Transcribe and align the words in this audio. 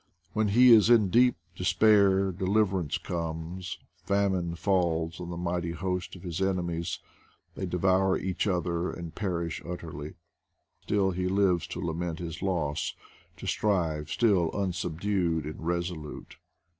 When 0.33 0.47
he 0.47 0.71
is 0.71 0.89
in 0.89 1.11
despair 1.55 2.31
deliver 2.31 2.79
ance 2.79 2.97
comes; 2.97 3.77
famine 4.03 4.55
falls 4.55 5.19
on 5.21 5.29
the 5.29 5.37
mighty 5.37 5.73
host 5.73 6.15
of 6.15 6.23
his 6.23 6.41
enemies; 6.41 6.97
they 7.53 7.67
devour 7.67 8.17
each 8.17 8.47
other 8.47 8.89
and 8.89 9.13
perish 9.13 9.61
ut 9.63 9.81
terly. 9.81 10.15
Still 10.81 11.11
he 11.11 11.27
lives 11.27 11.67
to 11.67 11.79
lament 11.79 12.17
his 12.17 12.41
loss; 12.41 12.95
to 13.37 13.45
strive 13.45 14.09
still, 14.09 14.49
unsubdued 14.55 15.45
and 15.45 15.67
resolute. 15.67 16.37